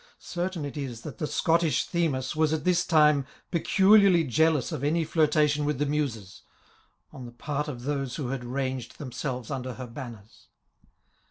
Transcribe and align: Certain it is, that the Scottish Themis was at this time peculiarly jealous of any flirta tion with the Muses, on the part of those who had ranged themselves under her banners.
Certain 0.17 0.65
it 0.65 0.77
is, 0.77 1.01
that 1.01 1.19
the 1.19 1.27
Scottish 1.27 1.85
Themis 1.85 2.35
was 2.35 2.51
at 2.53 2.63
this 2.63 2.87
time 2.87 3.23
peculiarly 3.51 4.23
jealous 4.23 4.71
of 4.71 4.83
any 4.83 5.05
flirta 5.05 5.47
tion 5.47 5.63
with 5.63 5.77
the 5.77 5.85
Muses, 5.85 6.41
on 7.13 7.27
the 7.27 7.31
part 7.31 7.67
of 7.67 7.83
those 7.83 8.15
who 8.15 8.29
had 8.29 8.43
ranged 8.43 8.97
themselves 8.97 9.51
under 9.51 9.75
her 9.75 9.85
banners. 9.85 10.47